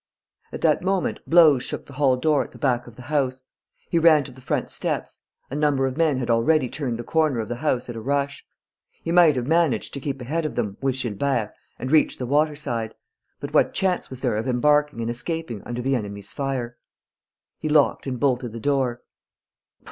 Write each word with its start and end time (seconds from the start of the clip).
At 0.51 0.61
that 0.61 0.81
moment, 0.81 1.19
blows 1.27 1.61
shook 1.61 1.85
the 1.85 1.93
hall 1.93 2.17
door 2.17 2.43
at 2.43 2.51
the 2.53 2.57
back 2.57 2.87
of 2.87 2.95
the 2.95 3.03
house. 3.03 3.43
He 3.91 3.99
ran 3.99 4.23
to 4.23 4.31
the 4.31 4.41
front 4.41 4.71
steps: 4.71 5.19
a 5.51 5.55
number 5.55 5.85
of 5.85 5.95
men 5.95 6.17
had 6.17 6.27
already 6.27 6.69
turned 6.69 6.97
the 6.97 7.03
corner 7.03 7.39
of 7.39 7.47
the 7.47 7.57
house 7.57 7.87
at 7.87 7.95
a 7.95 8.01
rush. 8.01 8.43
He 9.03 9.11
might 9.11 9.35
have 9.35 9.45
managed 9.45 9.93
to 9.93 9.99
keep 9.99 10.19
ahead 10.19 10.43
of 10.43 10.55
them, 10.55 10.75
with 10.81 10.99
Gilbert, 10.99 11.51
and 11.77 11.91
reach 11.91 12.17
the 12.17 12.25
waterside. 12.25 12.95
But 13.39 13.53
what 13.53 13.75
chance 13.75 14.09
was 14.09 14.21
there 14.21 14.37
of 14.37 14.47
embarking 14.47 15.01
and 15.01 15.09
escaping 15.11 15.61
under 15.67 15.83
the 15.83 15.95
enemy's 15.95 16.31
fire? 16.31 16.79
He 17.59 17.69
locked 17.69 18.07
and 18.07 18.19
bolted 18.19 18.53
the 18.53 18.59
door. 18.59 19.03